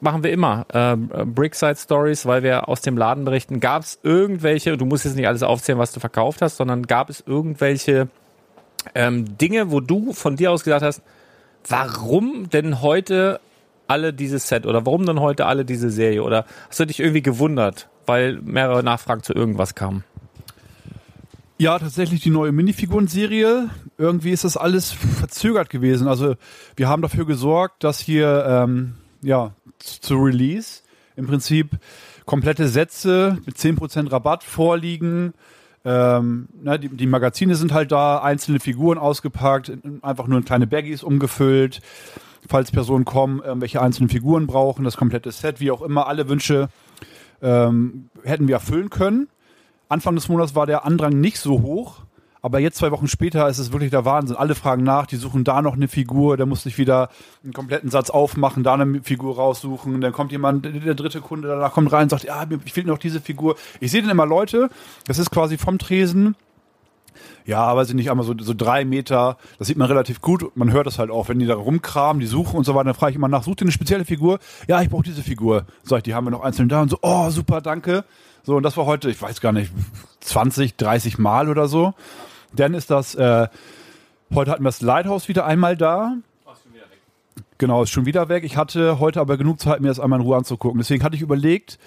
[0.00, 0.66] machen wir immer.
[0.72, 3.60] Äh, Brickside Stories, weil wir aus dem Laden berichten.
[3.60, 7.10] Gab es irgendwelche, du musst jetzt nicht alles aufzählen, was du verkauft hast, sondern gab
[7.10, 8.08] es irgendwelche
[8.94, 11.02] ähm, Dinge, wo du von dir aus gesagt hast,
[11.68, 13.40] warum denn heute
[13.86, 16.22] alle dieses Set oder warum denn heute alle diese Serie?
[16.22, 20.04] Oder hast du dich irgendwie gewundert, weil mehrere Nachfragen zu irgendwas kamen?
[21.56, 23.70] Ja, tatsächlich die neue Minifiguren-Serie.
[23.96, 26.08] Irgendwie ist das alles verzögert gewesen.
[26.08, 26.34] Also
[26.76, 30.82] wir haben dafür gesorgt, dass hier ähm, ja, zu Release
[31.16, 31.78] im Prinzip
[32.24, 35.34] komplette Sätze mit 10% Rabatt vorliegen.
[35.84, 40.66] Ähm, na, die, die, Magazine sind halt da, einzelne Figuren ausgepackt, einfach nur in kleine
[40.66, 41.82] Baggies umgefüllt.
[42.48, 46.68] Falls Personen kommen, irgendwelche einzelnen Figuren brauchen, das komplette Set, wie auch immer, alle Wünsche
[47.42, 49.28] ähm, hätten wir erfüllen können.
[49.88, 52.02] Anfang des Monats war der Andrang nicht so hoch.
[52.44, 54.36] Aber jetzt zwei Wochen später ist es wirklich der Wahnsinn.
[54.36, 57.08] Alle fragen nach, die suchen da noch eine Figur, da muss ich wieder
[57.42, 60.02] einen kompletten Satz aufmachen, da eine Figur raussuchen.
[60.02, 62.98] Dann kommt jemand, der dritte Kunde danach kommt rein und sagt, ja, mir fehlt noch
[62.98, 63.56] diese Figur.
[63.80, 64.68] Ich sehe dann immer Leute,
[65.06, 66.36] das ist quasi vom Tresen
[67.46, 70.72] ja, weiß ich nicht, einmal so, so drei Meter, das sieht man relativ gut, man
[70.72, 73.10] hört das halt auch, wenn die da rumkramen, die suchen und so weiter, dann frage
[73.10, 74.38] ich immer nach, sucht ihr eine spezielle Figur?
[74.66, 75.66] Ja, ich brauche diese Figur.
[75.82, 78.04] Sag ich, die haben wir noch einzeln da und so, oh, super, danke.
[78.42, 79.70] So, und das war heute, ich weiß gar nicht,
[80.20, 81.94] 20, 30 Mal oder so.
[82.54, 83.48] Dann ist das, äh,
[84.34, 86.16] heute hatten wir das Lighthouse wieder einmal da.
[87.58, 88.44] Genau, ist schon wieder weg.
[88.44, 90.78] Ich hatte heute aber genug Zeit, mir das einmal in Ruhe anzugucken.
[90.78, 91.78] Deswegen hatte ich überlegt,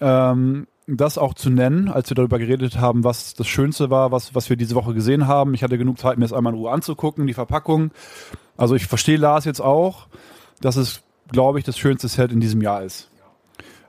[0.00, 4.34] ähm, das auch zu nennen, als wir darüber geredet haben, was das Schönste war, was,
[4.34, 5.54] was wir diese Woche gesehen haben.
[5.54, 7.90] Ich hatte genug Zeit, mir das einmal in Ruhe anzugucken, die Verpackung.
[8.56, 10.06] Also ich verstehe Lars jetzt auch,
[10.60, 13.10] dass es, glaube ich, das schönste Set in diesem Jahr ist.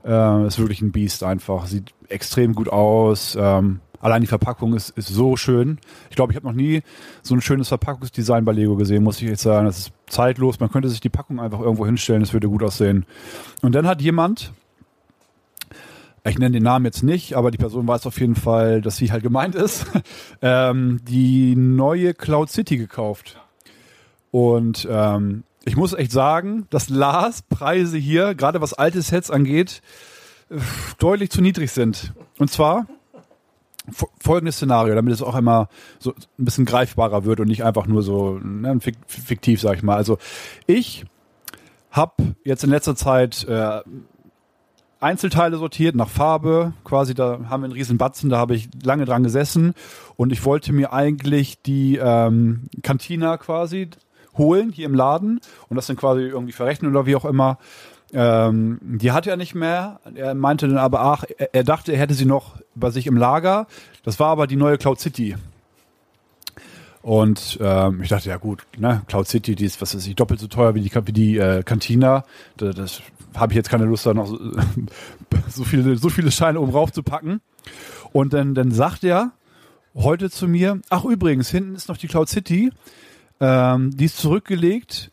[0.05, 1.65] Äh, ist wirklich ein Biest einfach.
[1.65, 3.37] Sieht extrem gut aus.
[3.39, 5.79] Ähm, Allein die Verpackung ist, ist so schön.
[6.09, 6.81] Ich glaube, ich habe noch nie
[7.21, 9.65] so ein schönes Verpackungsdesign bei Lego gesehen, muss ich jetzt sagen.
[9.65, 10.59] Das ist zeitlos.
[10.59, 13.05] Man könnte sich die Packung einfach irgendwo hinstellen, es würde gut aussehen.
[13.61, 14.51] Und dann hat jemand,
[16.25, 19.09] ich nenne den Namen jetzt nicht, aber die Person weiß auf jeden Fall, dass sie
[19.09, 19.85] halt gemeint ist,
[20.41, 23.39] ähm, die neue Cloud City gekauft.
[24.31, 29.81] Und ähm, ich muss echt sagen, dass Lars Preise hier, gerade was alte Sets angeht,
[30.99, 32.11] deutlich zu niedrig sind.
[32.37, 32.85] Und zwar
[34.19, 35.67] folgendes Szenario, damit es auch immer
[35.99, 39.95] so ein bisschen greifbarer wird und nicht einfach nur so ne, fiktiv, sag ich mal.
[39.95, 40.17] Also
[40.65, 41.05] ich
[41.91, 43.81] habe jetzt in letzter Zeit äh,
[44.99, 49.03] Einzelteile sortiert nach Farbe, quasi da haben wir einen riesen Batzen, da habe ich lange
[49.03, 49.73] dran gesessen
[50.15, 53.89] und ich wollte mir eigentlich die ähm, Cantina quasi
[54.37, 57.57] holen hier im Laden und das dann quasi irgendwie verrechnen oder wie auch immer.
[58.13, 59.99] Ähm, die hat er nicht mehr.
[60.13, 63.67] Er meinte dann aber, ach, er, dachte, er hätte sie noch bei sich im Lager.
[64.03, 65.35] Das war aber die neue Cloud City.
[67.01, 70.39] Und ähm, ich dachte, ja gut, ne, Cloud City, die ist, was weiß ich, doppelt
[70.39, 72.23] so teuer wie die, wie die äh, Cantina.
[72.55, 73.01] Das, das
[73.35, 74.39] habe ich jetzt keine Lust, da noch so,
[75.49, 77.41] so, viele, so viele Scheine oben rauf zu packen.
[78.13, 79.31] Und dann, dann sagt er
[79.95, 82.71] heute zu mir, ach übrigens, hinten ist noch die Cloud City.
[83.39, 85.11] Ähm, die ist zurückgelegt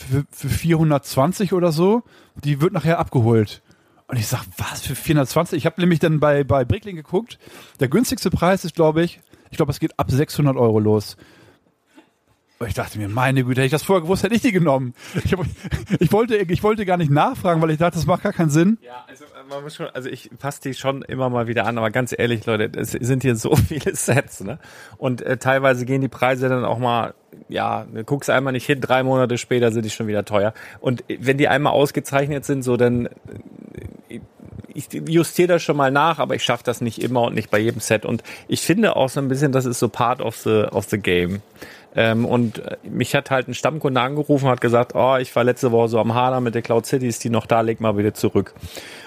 [0.00, 2.02] für, für 420 oder so.
[2.42, 3.62] Die wird nachher abgeholt.
[4.06, 5.58] Und ich sag, was für 420?
[5.58, 7.38] Ich habe nämlich dann bei, bei Brickling geguckt.
[7.78, 11.16] Der günstigste Preis ist, glaube ich, ich glaube, es geht ab 600 Euro los.
[12.62, 14.92] Und ich dachte mir, meine Güte, hätte ich das vorher gewusst, hätte ich die genommen.
[15.24, 15.40] Ich, hab,
[15.98, 18.76] ich, wollte, ich wollte gar nicht nachfragen, weil ich dachte, das macht gar keinen Sinn.
[18.82, 21.90] Ja, also man muss schon, also ich passe die schon immer mal wieder an, aber
[21.90, 24.58] ganz ehrlich, Leute, es sind hier so viele Sets, ne?
[24.98, 27.14] Und äh, teilweise gehen die Preise dann auch mal
[27.48, 30.52] ja, guckst einmal nicht hin, drei Monate später sind die schon wieder teuer.
[30.80, 33.08] Und wenn die einmal ausgezeichnet sind, so dann
[34.74, 37.58] ich justiere das schon mal nach, aber ich schaffe das nicht immer und nicht bei
[37.58, 38.04] jedem Set.
[38.04, 40.98] Und ich finde auch so ein bisschen, das ist so part of the of the
[40.98, 41.42] game.
[41.96, 45.88] Ähm, und mich hat halt ein Stammkunde angerufen, hat gesagt, oh, ich war letzte Woche
[45.88, 48.54] so am Hader mit der Cloud City, ist die noch da, leg mal wieder zurück.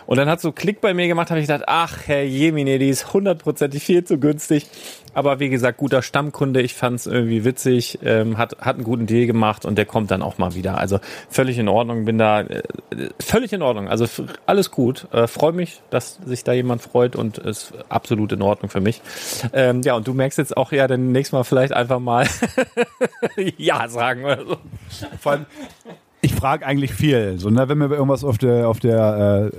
[0.06, 2.90] Und dann hat so Klick bei mir gemacht, habe ich gedacht, ach Herr Jemine, die
[2.90, 4.68] ist hundertprozentig viel zu günstig.
[5.14, 9.06] Aber wie gesagt, guter Stammkunde, ich fand es irgendwie witzig, ähm, hat, hat einen guten
[9.06, 10.78] Deal gemacht und der kommt dann auch mal wieder.
[10.80, 12.64] Also völlig in Ordnung, bin da äh,
[13.20, 13.88] völlig in Ordnung.
[13.88, 14.08] Also
[14.46, 15.08] alles gut.
[15.12, 19.02] Äh, Freue mich, dass sich da jemand freut und ist absolut in Ordnung für mich.
[19.54, 22.28] Ähm, ja, und du merkst jetzt auch ja dann nächstes Mal vielleicht einfach mal
[23.58, 24.58] Ja sagen oder so.
[25.20, 25.46] Vor allem,
[26.22, 27.38] ich, frage eigentlich viel.
[27.38, 29.52] So, ne, wenn mir irgendwas auf der, auf der,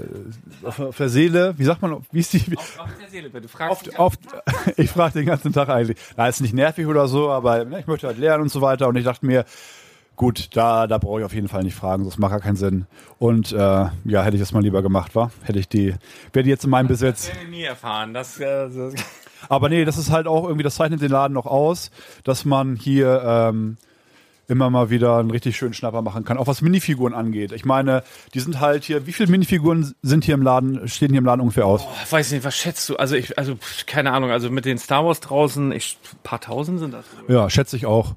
[0.65, 2.57] äh, auf, der Seele, wie sagt man, wie ist die?
[2.57, 3.49] Auf, auf der Seele, bitte.
[3.49, 4.15] Frag Auf, auf,
[4.77, 5.99] ich frage den ganzen Tag eigentlich.
[6.17, 8.89] Na, ist nicht nervig oder so, aber ne, ich möchte halt lernen und so weiter.
[8.89, 9.45] Und ich dachte mir,
[10.17, 12.87] gut, da, da brauche ich auf jeden Fall nicht fragen, das macht gar keinen Sinn.
[13.19, 15.95] Und äh, ja, hätte ich das mal lieber gemacht, war, hätte ich die,
[16.33, 17.27] wäre die jetzt in meinem Besitz.
[17.27, 18.15] Das werden wir nie erfahren.
[18.15, 18.95] Das, äh, das
[19.49, 21.91] Aber nee, das ist halt auch irgendwie, das zeichnet den Laden noch aus,
[22.25, 23.77] dass man hier ähm,
[24.49, 27.53] immer mal wieder einen richtig schönen Schnapper machen kann, auch was Minifiguren angeht.
[27.53, 28.03] Ich meine,
[28.35, 31.41] die sind halt hier, wie viele Minifiguren sind hier im Laden, stehen hier im Laden
[31.41, 31.83] ungefähr aus?
[31.85, 32.97] Oh, weiß nicht, was schätzt du?
[32.97, 36.81] Also ich, also keine Ahnung, also mit den Star Wars draußen, ich, ein paar tausend
[36.81, 37.05] sind das.
[37.29, 38.15] Ja, schätze ich auch.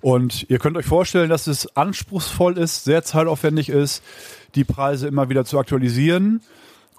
[0.00, 4.04] Und ihr könnt euch vorstellen, dass es anspruchsvoll ist, sehr zeitaufwendig ist,
[4.54, 6.40] die Preise immer wieder zu aktualisieren.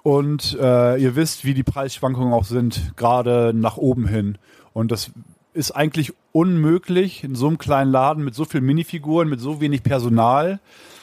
[0.02, 4.38] Und äh, ihr wisst, wie die Preisschwankungen auch sind, gerade nach oben hin.
[4.72, 5.10] Und das
[5.52, 9.82] ist eigentlich unmöglich, in so einem kleinen Laden mit so vielen Minifiguren, mit so wenig
[9.82, 10.60] Personal,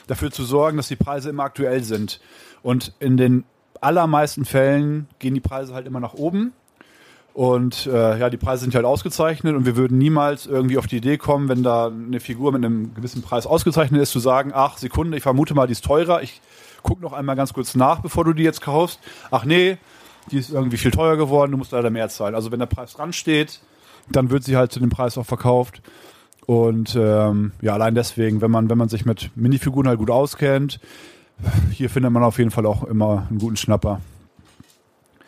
[0.08, 2.20] dafür zu sorgen, dass die Preise immer aktuell sind.
[2.64, 3.44] Und in den
[3.82, 6.54] allermeisten Fällen gehen die Preise halt immer nach oben.
[7.34, 10.98] Und äh, ja, die Preise sind halt ausgezeichnet und wir würden niemals irgendwie auf die
[10.98, 14.80] Idee kommen, wenn da eine Figur mit einem gewissen Preis ausgezeichnet ist, zu sagen, ach,
[14.80, 16.42] Sekunde, ich vermute mal, die ist teurer, ich
[16.88, 19.00] guck noch einmal ganz kurz nach, bevor du die jetzt kaufst.
[19.30, 19.78] Ach nee,
[20.32, 22.34] die ist irgendwie viel teurer geworden, du musst leider mehr zahlen.
[22.34, 23.60] Also wenn der Preis dran steht,
[24.10, 25.82] dann wird sie halt zu dem Preis auch verkauft.
[26.46, 30.80] Und ähm, ja, allein deswegen, wenn man, wenn man sich mit Minifiguren halt gut auskennt,
[31.72, 34.00] hier findet man auf jeden Fall auch immer einen guten Schnapper.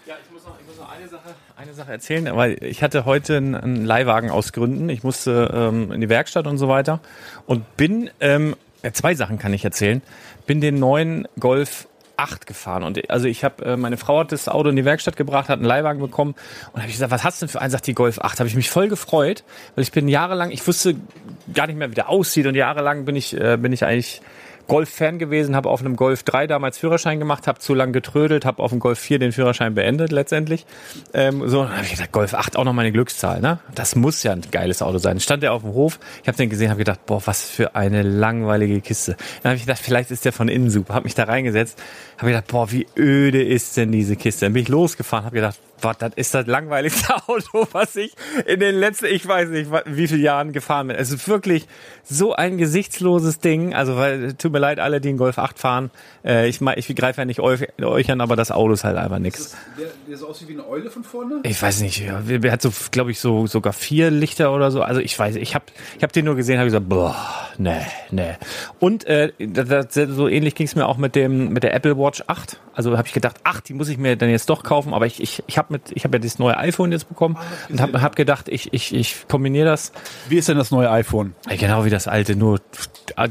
[0.07, 0.57] Ja, ich muss noch,
[0.89, 4.87] eine, Sache, eine Sache erzählen, weil ich hatte heute einen, Leihwagen aus Gründen.
[4.87, 7.01] Ich musste ähm, in die Werkstatt und so weiter
[7.47, 8.55] und bin, ähm,
[8.93, 10.01] zwei Sachen kann ich erzählen,
[10.45, 11.87] bin den neuen Golf
[12.19, 15.15] 8 gefahren und also ich habe äh, meine Frau hat das Auto in die Werkstatt
[15.15, 16.35] gebracht, hat einen Leihwagen bekommen
[16.73, 17.71] und habe ich gesagt, was hast du denn für einen?
[17.71, 18.39] Sagt die Golf 8.
[18.39, 19.43] Habe ich mich voll gefreut,
[19.75, 20.95] weil ich bin jahrelang, ich wusste
[21.53, 24.21] gar nicht mehr, wie der aussieht und jahrelang bin ich äh, bin ich eigentlich
[24.69, 28.63] Golf-Fan gewesen, habe auf einem Golf 3 damals Führerschein gemacht, habe zu lang getrödelt, habe
[28.63, 30.65] auf dem Golf 4 den Führerschein beendet letztendlich.
[31.13, 33.59] Ähm, so, dann habe ich gedacht, Golf 8 auch noch meine Glückszahl, ne?
[33.75, 35.19] Das muss ja ein geiles Auto sein.
[35.19, 38.03] Stand der auf dem Hof, ich habe den gesehen, habe gedacht, boah, was für eine
[38.03, 39.17] langweilige Kiste.
[39.43, 40.93] Dann habe ich gedacht, vielleicht ist der von innen super.
[40.93, 41.81] Habe mich da reingesetzt,
[42.19, 44.45] habe gedacht, boah, wie öde ist denn diese Kiste?
[44.45, 48.13] Dann bin ich losgefahren, habe gedacht, was, das ist das langweiligste Auto, was ich
[48.45, 50.97] in den letzten, ich weiß nicht, wie viele Jahren gefahren bin.
[50.97, 51.67] Es ist wirklich
[52.03, 53.73] so ein gesichtsloses Ding.
[53.73, 55.91] Also, weil, tut mir leid, alle, die einen Golf 8 fahren.
[56.25, 59.19] Äh, ich ich, ich greife ja nicht euch, an, aber das Auto ist halt einfach
[59.19, 59.55] nichts.
[59.77, 61.39] Der, der so aussieht wie eine Eule von vorne?
[61.43, 64.81] Ich weiß nicht, ja, der hat so, glaube ich, so sogar vier Lichter oder so.
[64.81, 65.65] Also ich weiß, ich habe
[65.97, 67.15] ich hab den nur gesehen, habe gesagt, boah,
[67.57, 68.35] nee, nee.
[68.79, 72.08] Und äh, das, so ähnlich ging es mir auch mit dem mit der Apple Watch
[72.27, 72.59] 8.
[72.73, 74.93] Also habe ich gedacht, ach, die muss ich mir dann jetzt doch kaufen.
[74.93, 77.37] Aber ich ich, ich habe mit ich habe ja das neue iPhone jetzt bekommen
[77.69, 79.91] und habe hab gedacht, ich ich ich kombiniere das
[80.27, 81.35] Wie ist denn das neue iPhone?
[81.49, 82.59] ja, Genau wie das alte, nur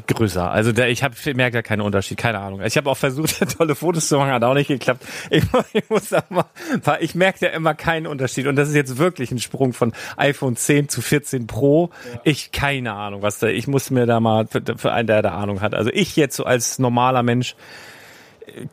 [0.07, 0.51] größer.
[0.51, 2.61] Also der, ich, hab, ich merke da keinen Unterschied, keine Ahnung.
[2.65, 5.05] Ich habe auch versucht, tolle Fotos zu machen, hat auch nicht geklappt.
[5.31, 6.45] Ich, ich muss mal,
[7.01, 8.47] ich merke da immer keinen Unterschied.
[8.47, 11.91] Und das ist jetzt wirklich ein Sprung von iPhone 10 zu 14 Pro.
[12.25, 13.49] Ich keine Ahnung, was da.
[13.49, 15.75] Ich muss mir da mal für, für einen, der da Ahnung hat.
[15.75, 17.55] Also ich jetzt so als normaler Mensch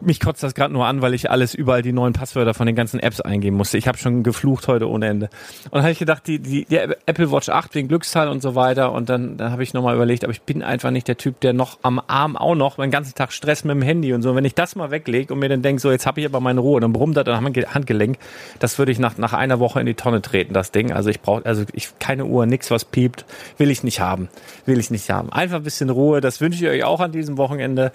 [0.02, 2.76] mich kotzt das gerade nur an, weil ich alles überall die neuen Passwörter von den
[2.76, 3.78] ganzen Apps eingeben musste.
[3.78, 5.30] Ich habe schon geflucht heute ohne Ende.
[5.66, 8.56] Und dann habe ich gedacht, die, die, die Apple Watch 8 wegen Glückszahl und so
[8.56, 8.92] weiter.
[8.92, 11.54] Und dann, dann habe ich nochmal überlegt, aber ich bin einfach nicht der Typ, der
[11.54, 14.36] noch am Arm auch noch meinen ganzen Tag Stress mit dem Handy und so.
[14.36, 16.60] Wenn ich das mal weglege und mir dann denke, so jetzt habe ich aber meine
[16.60, 18.18] Ruhe, dann brummt das am Handgelenk,
[18.60, 20.92] das würde ich nach, nach einer Woche in die Tonne treten, das Ding.
[20.92, 23.26] Also ich brauche, also ich keine Uhr, nix was piept,
[23.58, 24.30] will ich nicht haben.
[24.66, 25.32] Will ich nicht haben.
[25.32, 27.92] Einfach ein bisschen Ruhe, das wünsche ich euch auch an diesem Wochenende.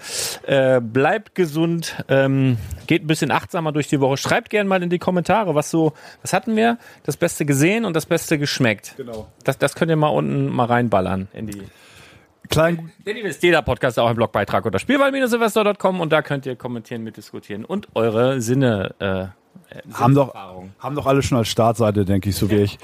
[0.47, 1.69] Äh, bleibt gesund,
[2.09, 2.56] ähm,
[2.87, 4.16] geht ein bisschen achtsamer durch die Woche.
[4.16, 6.78] Schreibt gerne mal in die Kommentare, was so, was hatten wir?
[7.04, 8.94] Das Beste gesehen und das Beste geschmeckt.
[8.96, 9.28] Genau.
[9.44, 11.62] Das, das könnt ihr mal unten mal reinballern in die.
[12.48, 16.46] Klein, Denn ihr wisst, jeder Podcast ist auch ein Blogbeitrag unter spielwahl-silvester.com und da könnt
[16.46, 19.26] ihr kommentieren, mitdiskutieren und eure Sinne äh,
[19.92, 20.35] haben doch,
[20.78, 22.78] haben doch alle schon als Startseite, denke ich, so wie ich.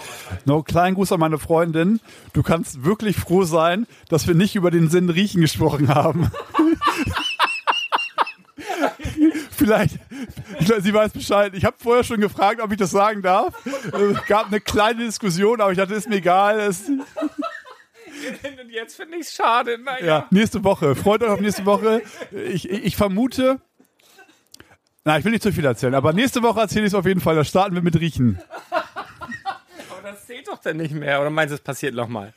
[0.44, 2.00] Noch kleinen Gruß an meine Freundin.
[2.32, 6.30] Du kannst wirklich froh sein, dass wir nicht über den Sinn riechen gesprochen haben.
[9.56, 9.98] Vielleicht,
[10.80, 11.52] sie weiß Bescheid.
[11.54, 13.54] Ich habe vorher schon gefragt, ob ich das sagen darf.
[13.66, 16.60] Es gab eine kleine Diskussion, aber ich dachte, ist mir egal.
[16.60, 19.78] Es, Und jetzt finde ich es schade.
[19.78, 20.04] Naja.
[20.06, 20.94] ja, nächste Woche.
[20.94, 22.02] Freut euch auf nächste Woche.
[22.48, 23.60] Ich, ich, vermute,
[25.04, 27.20] na, ich will nicht zu viel erzählen, aber nächste Woche erzähle ich es auf jeden
[27.20, 27.36] Fall.
[27.36, 28.40] Da starten wir mit Riechen.
[28.70, 31.20] Aber das zählt doch dann nicht mehr.
[31.20, 32.32] Oder meinst du, es passiert nochmal?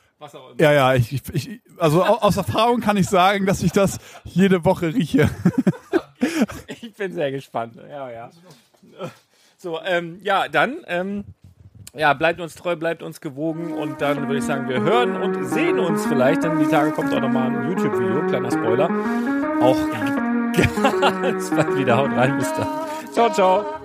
[0.58, 4.64] Ja, ja, ich, ich, also au- aus Erfahrung kann ich sagen, dass ich das jede
[4.66, 5.30] Woche rieche.
[7.00, 7.76] Ich bin sehr gespannt.
[7.88, 8.30] Ja, ja.
[9.56, 11.24] So, ähm, ja, dann, ähm,
[11.94, 15.46] ja, bleibt uns treu, bleibt uns gewogen und dann würde ich sagen, wir hören und
[15.46, 18.90] sehen uns vielleicht, denn die Tage kommt auch nochmal ein YouTube-Video, kleiner Spoiler.
[19.62, 19.78] auch
[21.22, 21.96] ganz bald wieder.
[21.96, 22.68] Haut rein, bis dann.
[23.14, 23.79] Ciao, ciao.